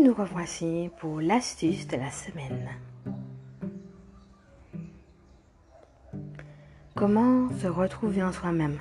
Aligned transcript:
nous 0.00 0.14
revoici 0.14 0.90
pour 0.98 1.20
l'astuce 1.20 1.86
de 1.86 1.96
la 1.96 2.10
semaine. 2.10 2.68
Comment 6.94 7.50
se 7.58 7.66
retrouver 7.66 8.22
en 8.22 8.32
soi-même? 8.32 8.78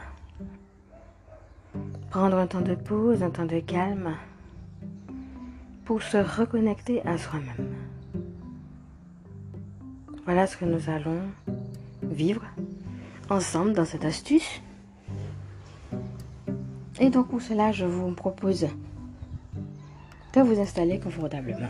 Prendre 2.09 2.38
un 2.38 2.47
temps 2.47 2.61
de 2.61 2.75
pause, 2.75 3.21
un 3.21 3.32
temps 3.32 3.45
de 3.45 3.59
calme 3.59 4.16
pour 5.84 6.02
se 6.02 6.18
reconnecter 6.18 7.05
à 7.05 7.18
soi-même. 7.18 7.75
Voilà 10.23 10.47
ce 10.47 10.55
que 10.55 10.65
nous 10.65 10.89
allons 10.89 11.21
vivre 12.01 12.45
ensemble 13.29 13.73
dans 13.73 13.86
cette 13.86 14.05
astuce. 14.05 14.61
Et 17.02 17.09
donc 17.09 17.27
pour 17.27 17.41
cela, 17.41 17.73
je 17.73 17.86
vous 17.86 18.12
propose 18.13 18.67
de 20.33 20.41
vous 20.41 20.59
installer 20.59 20.99
confortablement. 20.99 21.69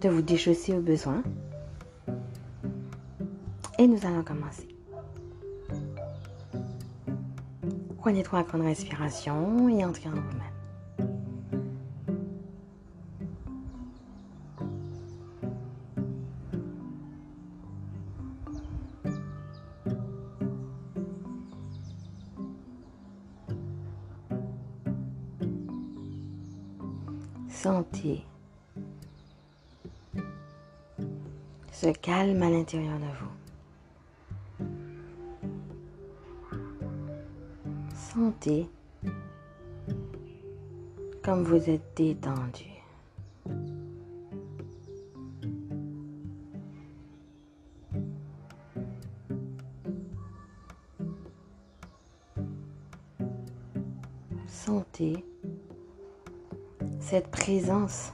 De 0.00 0.08
vous 0.08 0.22
déchausser 0.22 0.72
au 0.72 0.80
besoin. 0.80 1.22
Et 3.78 3.86
nous 3.86 4.04
allons 4.06 4.22
commencer. 4.22 4.68
Prenez 7.98 8.22
trois 8.22 8.42
grandes 8.42 8.62
respirations 8.62 9.68
et 9.68 9.84
entrez 9.84 10.08
en 10.08 10.12
vous-même. 10.12 10.51
Sentez 27.52 28.24
ce 31.70 31.92
calme 31.92 32.42
à 32.42 32.50
l'intérieur 32.50 32.98
de 32.98 33.04
vous. 33.20 34.66
Sentez 37.94 38.68
comme 41.22 41.44
vous 41.44 41.70
êtes 41.70 41.94
détendu. 41.94 42.64
Sentez 54.48 55.24
cette 57.12 57.30
présence 57.30 58.10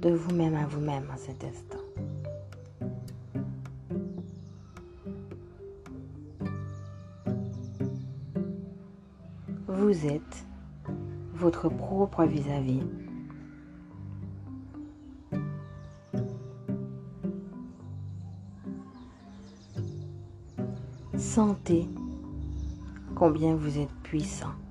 de 0.00 0.08
vous-même 0.08 0.54
à 0.54 0.64
vous-même 0.64 1.06
en 1.12 1.18
cet 1.18 1.44
instant. 1.44 1.76
Vous 9.68 10.06
êtes 10.06 10.46
votre 11.34 11.68
propre 11.68 12.24
vis-à-vis. 12.24 12.80
Sentez 21.18 21.86
combien 23.14 23.54
vous 23.54 23.76
êtes 23.78 23.92
puissant. 24.02 24.63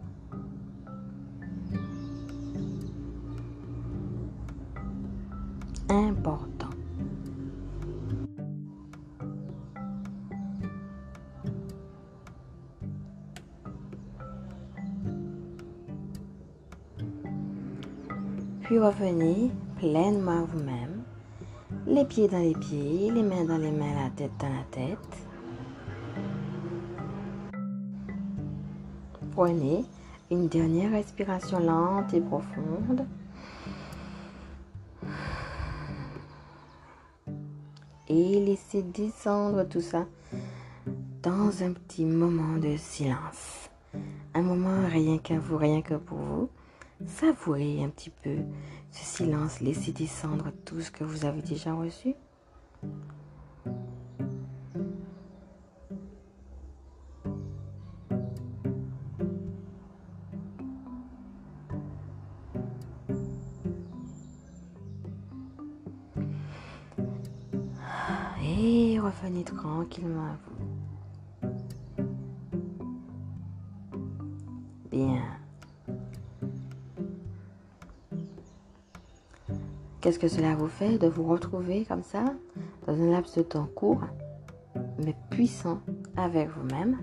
Revenez 18.79 19.51
pleinement 19.77 20.39
à 20.39 20.43
vous-même, 20.43 21.03
les 21.85 22.05
pieds 22.05 22.27
dans 22.27 22.39
les 22.39 22.55
pieds, 22.55 23.11
les 23.11 23.23
mains 23.23 23.45
dans 23.45 23.57
les 23.57 23.71
mains, 23.71 23.93
la 24.03 24.09
tête 24.09 24.31
dans 24.39 24.49
la 24.49 24.63
tête. 24.71 25.27
Prenez 29.31 29.85
une 30.31 30.47
dernière 30.47 30.91
respiration 30.91 31.59
lente 31.59 32.13
et 32.13 32.21
profonde. 32.21 33.05
et 38.09 38.39
laissez 38.45 38.83
descendre 38.83 39.63
tout 39.63 39.81
ça 39.81 40.05
dans 41.23 41.63
un 41.63 41.71
petit 41.71 42.05
moment 42.05 42.57
de 42.57 42.75
silence. 42.77 43.69
Un 44.33 44.41
moment 44.41 44.87
rien 44.87 45.17
qu'à 45.17 45.39
vous, 45.39 45.57
rien 45.57 45.81
que 45.81 45.95
pour 45.95 46.17
vous. 46.17 46.49
Savourez 47.05 47.83
un 47.83 47.89
petit 47.89 48.09
peu 48.09 48.37
ce 48.91 49.03
silence, 49.03 49.59
laissez 49.59 49.91
descendre 49.91 50.51
tout 50.65 50.81
ce 50.81 50.91
que 50.91 51.03
vous 51.03 51.25
avez 51.25 51.41
déjà 51.41 51.73
reçu. 51.73 52.15
Et 68.45 68.99
revenez 68.99 69.43
tranquillement 69.43 70.25
à 70.25 70.37
vous. 70.45 70.53
Bien. 74.91 75.42
Qu'est-ce 80.03 80.19
que 80.19 80.27
cela 80.27 80.53
vous 80.53 80.67
fait 80.67 80.97
de 80.97 81.07
vous 81.07 81.23
retrouver 81.23 81.85
comme 81.85 82.03
ça, 82.03 82.25
dans 82.85 82.93
un 82.93 83.09
laps 83.09 83.37
de 83.37 83.41
temps 83.41 83.69
court, 83.73 84.01
mais 85.01 85.15
puissant 85.29 85.79
avec 86.17 86.49
vous-même? 86.49 86.97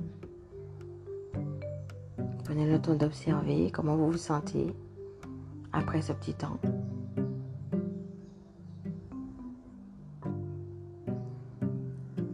Prenez 2.45 2.71
le 2.71 2.79
temps 2.79 2.95
d'observer 2.95 3.71
comment 3.71 3.97
vous 3.97 4.11
vous 4.11 4.19
sentez 4.19 4.75
après 5.73 6.03
ce 6.03 6.13
petit 6.13 6.35
temps. 6.35 6.59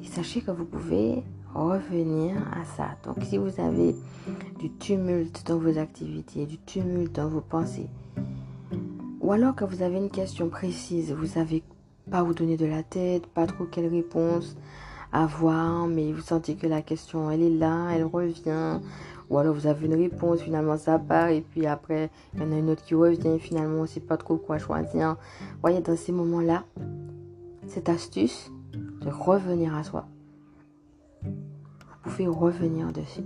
sachez 0.03 0.41
que 0.41 0.51
vous 0.51 0.65
pouvez 0.65 1.23
revenir 1.55 2.37
à 2.59 2.65
ça. 2.65 2.97
Donc 3.05 3.23
si 3.23 3.37
vous 3.37 3.61
avez 3.61 3.95
du 4.59 4.73
tumulte 4.73 5.47
dans 5.47 5.59
vos 5.59 5.79
activités, 5.79 6.47
du 6.47 6.59
tumulte 6.59 7.15
dans 7.15 7.29
vos 7.29 7.43
pensées, 7.43 7.91
ou 9.27 9.33
alors 9.33 9.57
que 9.57 9.65
vous 9.65 9.83
avez 9.83 9.97
une 9.97 10.09
question 10.09 10.49
précise, 10.49 11.13
vous 11.13 11.27
savez 11.27 11.65
pas 12.09 12.23
vous 12.23 12.33
donner 12.33 12.57
de 12.57 12.65
la 12.65 12.85
tête, 12.85 13.27
pas 13.27 13.45
trop 13.49 13.65
quelle 13.65 13.89
réponse 13.89 14.57
avoir, 15.13 15.89
mais 15.89 16.13
vous 16.13 16.21
sentez 16.21 16.55
que 16.55 16.69
la 16.69 16.81
question 16.81 17.29
elle 17.29 17.43
est 17.43 17.51
là, 17.51 17.91
elle 17.91 18.05
revient, 18.05 18.79
ou 19.29 19.39
alors 19.39 19.53
vous 19.53 19.67
avez 19.67 19.87
une 19.87 19.97
réponse, 19.97 20.43
finalement 20.43 20.77
ça 20.77 21.01
part, 21.01 21.31
et 21.31 21.41
puis 21.41 21.67
après 21.67 22.09
il 22.35 22.41
y 22.41 22.45
en 22.45 22.53
a 22.53 22.57
une 22.57 22.71
autre 22.71 22.85
qui 22.85 22.95
revient, 22.95 23.41
finalement 23.41 23.79
on 23.79 23.83
ne 23.83 23.87
sait 23.89 23.99
pas 23.99 24.17
trop 24.17 24.37
quoi 24.37 24.59
choisir. 24.59 25.17
Vous 25.41 25.61
voyez, 25.61 25.81
dans 25.81 25.97
ces 25.97 26.13
moments-là, 26.13 26.63
cette 27.67 27.89
astuce, 27.89 28.53
de 29.01 29.11
revenir 29.11 29.75
à 29.75 29.83
soi. 29.83 30.07
Vous 31.25 31.31
pouvez 32.05 32.29
revenir 32.29 32.93
dessus. 32.93 33.25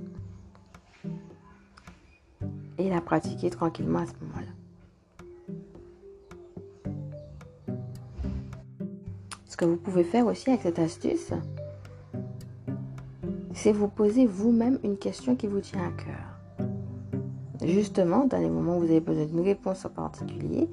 Et 2.79 2.88
la 2.88 3.03
pratiquer 3.03 3.50
tranquillement 3.50 3.99
à 3.99 4.06
ce 4.06 4.12
moment-là. 4.23 4.39
Que 9.60 9.66
vous 9.66 9.76
pouvez 9.76 10.04
faire 10.04 10.26
aussi 10.26 10.48
avec 10.48 10.62
cette 10.62 10.78
astuce, 10.78 11.34
c'est 13.52 13.72
vous 13.72 13.88
poser 13.88 14.24
vous-même 14.24 14.78
une 14.82 14.96
question 14.96 15.36
qui 15.36 15.48
vous 15.48 15.60
tient 15.60 15.86
à 15.86 15.90
cœur. 15.90 16.70
Justement, 17.62 18.24
dans 18.24 18.38
les 18.38 18.48
moments 18.48 18.78
où 18.78 18.80
vous 18.80 18.90
avez 18.90 19.00
besoin 19.00 19.26
d'une 19.26 19.42
réponse 19.42 19.84
en 19.84 19.90
particulier, 19.90 20.66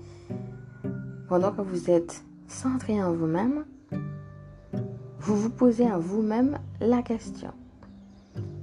pendant 1.27 1.51
que 1.51 1.59
vous 1.59 1.91
êtes 1.91 2.23
centré 2.47 3.03
en 3.03 3.11
vous-même, 3.11 3.65
vous 5.19 5.35
vous 5.35 5.49
posez 5.49 5.85
à 5.85 5.97
vous-même 5.97 6.57
la 6.79 7.01
question. 7.01 7.51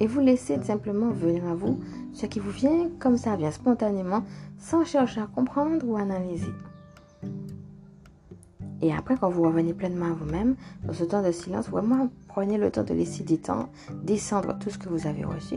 Et 0.00 0.06
vous 0.06 0.20
laissez 0.20 0.58
simplement 0.62 1.10
venir 1.10 1.44
à 1.46 1.54
vous 1.54 1.80
ce 2.14 2.24
qui 2.24 2.40
vous 2.40 2.50
vient 2.50 2.88
comme 2.98 3.18
ça 3.18 3.36
vient 3.36 3.50
spontanément, 3.50 4.22
sans 4.56 4.86
chercher 4.86 5.20
à 5.20 5.26
comprendre 5.26 5.86
ou 5.86 5.96
analyser. 5.96 6.52
Et 8.84 8.92
après, 8.92 9.16
quand 9.16 9.30
vous 9.30 9.44
revenez 9.44 9.72
pleinement 9.72 10.08
à 10.08 10.12
vous-même, 10.12 10.56
dans 10.84 10.92
ce 10.92 11.04
temps 11.04 11.22
de 11.22 11.32
silence, 11.32 11.70
vraiment 11.70 12.10
prenez 12.28 12.58
le 12.58 12.70
temps 12.70 12.82
de 12.82 12.92
laisser 12.92 13.24
des 13.24 13.38
temps 13.38 13.70
descendre 14.02 14.58
tout 14.58 14.68
ce 14.68 14.76
que 14.76 14.90
vous 14.90 15.06
avez 15.06 15.24
reçu. 15.24 15.56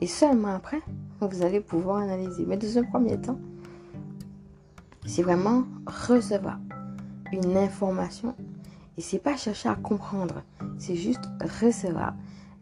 Et 0.00 0.06
seulement 0.06 0.54
après, 0.54 0.80
vous 1.20 1.42
allez 1.42 1.58
pouvoir 1.58 1.96
analyser. 1.96 2.44
Mais 2.46 2.56
dans 2.56 2.78
un 2.78 2.84
premier 2.84 3.20
temps, 3.20 3.40
c'est 5.04 5.24
vraiment 5.24 5.64
recevoir 5.84 6.60
une 7.32 7.56
information. 7.56 8.36
Et 8.96 9.00
c'est 9.00 9.18
pas 9.18 9.36
chercher 9.36 9.70
à 9.70 9.74
comprendre, 9.74 10.44
c'est 10.78 10.94
juste 10.94 11.28
recevoir 11.60 12.14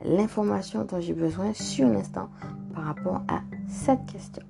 l'information 0.03 0.87
dont 0.87 1.01
j'ai 1.01 1.13
besoin 1.13 1.53
sur 1.53 1.87
l'instant 1.87 2.31
par 2.73 2.85
rapport 2.85 3.21
à 3.29 3.43
cette 3.69 4.07
question. 4.07 4.43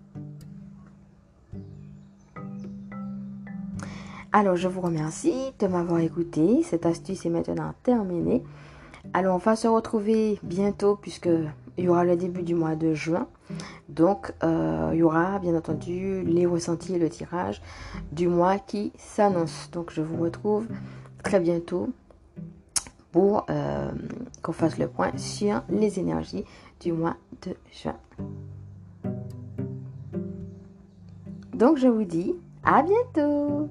Alors, 4.32 4.54
je 4.54 4.68
vous 4.68 4.80
remercie 4.80 5.34
de 5.58 5.66
m'avoir 5.66 5.98
écouté. 5.98 6.62
Cette 6.62 6.86
astuce 6.86 7.26
est 7.26 7.30
maintenant 7.30 7.74
terminée. 7.82 8.44
Alors, 9.12 9.34
on 9.34 9.38
va 9.38 9.56
se 9.56 9.66
retrouver 9.66 10.38
bientôt 10.44 10.94
puisque 10.94 11.28
il 11.76 11.84
y 11.84 11.88
aura 11.88 12.04
le 12.04 12.14
début 12.14 12.44
du 12.44 12.54
mois 12.54 12.76
de 12.76 12.94
juin. 12.94 13.26
Donc, 13.88 14.32
euh, 14.44 14.90
il 14.92 14.98
y 14.98 15.02
aura 15.02 15.40
bien 15.40 15.56
entendu 15.56 16.22
les 16.22 16.46
ressentis 16.46 16.94
et 16.94 16.98
le 17.00 17.08
tirage 17.08 17.60
du 18.12 18.28
mois 18.28 18.58
qui 18.60 18.92
s'annonce. 18.96 19.68
Donc, 19.72 19.90
je 19.90 20.00
vous 20.00 20.22
retrouve 20.22 20.68
très 21.24 21.40
bientôt 21.40 21.88
pour 23.10 23.46
euh, 23.50 23.90
qu'on 24.42 24.52
fasse 24.52 24.78
le 24.78 24.86
point 24.86 25.10
sur 25.16 25.64
les 25.68 25.98
énergies 25.98 26.44
du 26.78 26.92
mois 26.92 27.16
de 27.42 27.56
juin. 27.72 27.96
Donc, 31.52 31.78
je 31.78 31.88
vous 31.88 32.04
dis 32.04 32.36
à 32.62 32.84
bientôt 32.84 33.68